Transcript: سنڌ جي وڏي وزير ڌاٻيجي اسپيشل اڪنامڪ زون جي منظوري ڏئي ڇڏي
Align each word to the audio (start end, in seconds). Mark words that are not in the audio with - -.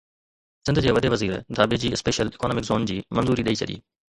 سنڌ 0.65 0.79
جي 0.85 0.93
وڏي 0.97 1.11
وزير 1.15 1.35
ڌاٻيجي 1.59 1.91
اسپيشل 1.99 2.33
اڪنامڪ 2.37 2.69
زون 2.71 2.89
جي 2.93 2.99
منظوري 3.19 3.47
ڏئي 3.51 3.61
ڇڏي 3.65 3.81